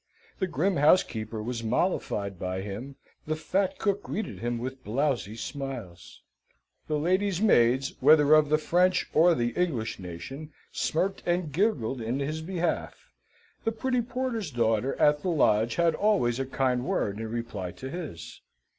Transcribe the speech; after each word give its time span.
The 0.39 0.47
grim 0.47 0.77
housekeeper 0.77 1.43
was 1.43 1.63
mollified 1.63 2.39
by 2.39 2.61
him: 2.61 2.95
the 3.27 3.35
fat 3.35 3.77
cook 3.77 4.01
greeted 4.01 4.39
him 4.39 4.57
with 4.57 4.83
blowsy 4.83 5.35
smiles; 5.35 6.23
the 6.87 6.97
ladies' 6.97 7.39
maids, 7.39 7.93
whether 7.99 8.33
of 8.33 8.49
the 8.49 8.57
French 8.57 9.07
or 9.13 9.35
the 9.35 9.49
English 9.51 9.99
nation, 9.99 10.53
smirked 10.71 11.21
and 11.23 11.51
giggled 11.51 12.01
in 12.01 12.17
his 12.19 12.41
behalf; 12.41 13.11
the 13.63 13.71
pretty 13.71 14.01
porter's 14.01 14.49
daughter 14.49 14.99
at 14.99 15.21
the 15.21 15.29
lodge 15.29 15.75
had 15.75 15.93
always 15.93 16.39
a 16.39 16.47
kind 16.47 16.83
word 16.87 17.19
in 17.19 17.27
reply 17.27 17.69
to 17.73 17.87
his. 17.87 18.41